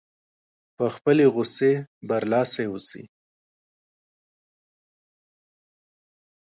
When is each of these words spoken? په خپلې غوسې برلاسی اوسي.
په 0.77 0.85
خپلې 0.95 1.25
غوسې 1.33 1.73
برلاسی 2.09 2.65
اوسي. 2.69 3.03